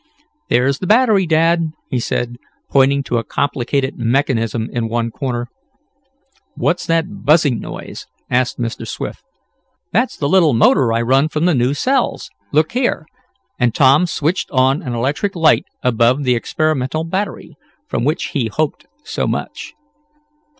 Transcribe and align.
"There's 0.49 0.79
the 0.79 0.87
battery, 0.87 1.27
Dad," 1.27 1.73
he 1.91 1.99
said, 1.99 2.37
pointing 2.71 3.03
to 3.03 3.19
a 3.19 3.23
complicated 3.23 3.99
mechanism 3.99 4.67
in 4.71 4.89
one 4.89 5.11
corner. 5.11 5.45
"What's 6.55 6.87
that 6.87 7.23
buzzing 7.23 7.59
noise?" 7.59 8.07
asked 8.27 8.59
Mr. 8.59 8.87
Swift. 8.87 9.21
"That's 9.91 10.17
the 10.17 10.27
little 10.27 10.55
motor 10.55 10.91
I 10.91 11.03
run 11.03 11.29
from 11.29 11.45
the 11.45 11.53
new 11.53 11.75
cells. 11.75 12.31
Look 12.51 12.71
here," 12.71 13.05
and 13.59 13.75
Tom 13.75 14.07
switched 14.07 14.49
on 14.49 14.81
an 14.81 14.95
electric 14.95 15.35
light 15.35 15.65
above 15.83 16.23
the 16.23 16.33
experimental 16.33 17.03
battery, 17.03 17.53
from 17.87 18.03
which 18.03 18.29
he 18.29 18.47
hoped 18.47 18.87
so 19.03 19.27
much. 19.27 19.75